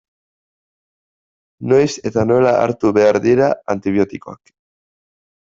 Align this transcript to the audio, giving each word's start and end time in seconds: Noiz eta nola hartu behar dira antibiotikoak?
Noiz 1.73 1.89
eta 2.11 2.23
nola 2.31 2.55
hartu 2.63 2.93
behar 2.99 3.21
dira 3.27 3.53
antibiotikoak? 3.77 4.53